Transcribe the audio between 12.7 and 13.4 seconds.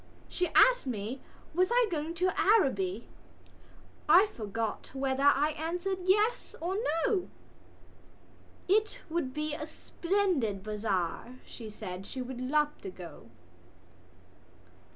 to go.